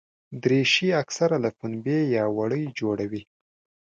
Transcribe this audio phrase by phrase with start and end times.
[0.43, 3.23] دریشي اکثره له پنبې یا وړۍ جوړه وي.